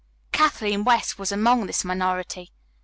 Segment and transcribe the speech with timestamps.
[0.31, 2.51] Kathleen West was among this minority.